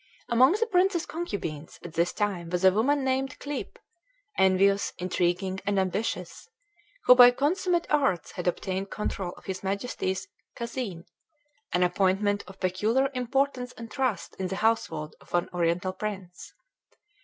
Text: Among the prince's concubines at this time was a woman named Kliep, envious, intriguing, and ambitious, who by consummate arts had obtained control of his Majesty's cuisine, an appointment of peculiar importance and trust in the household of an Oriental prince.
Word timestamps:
Among 0.29 0.53
the 0.53 0.65
prince's 0.65 1.05
concubines 1.05 1.79
at 1.83 1.93
this 1.93 2.11
time 2.11 2.49
was 2.49 2.65
a 2.65 2.71
woman 2.71 3.03
named 3.03 3.37
Kliep, 3.37 3.77
envious, 4.35 4.93
intriguing, 4.97 5.59
and 5.63 5.77
ambitious, 5.77 6.49
who 7.03 7.13
by 7.13 7.29
consummate 7.29 7.85
arts 7.87 8.31
had 8.31 8.47
obtained 8.47 8.89
control 8.89 9.33
of 9.37 9.45
his 9.45 9.61
Majesty's 9.61 10.27
cuisine, 10.57 11.05
an 11.71 11.83
appointment 11.83 12.43
of 12.47 12.59
peculiar 12.59 13.11
importance 13.13 13.73
and 13.73 13.91
trust 13.91 14.35
in 14.39 14.47
the 14.47 14.55
household 14.65 15.13
of 15.21 15.35
an 15.35 15.47
Oriental 15.53 15.93
prince. 15.93 16.55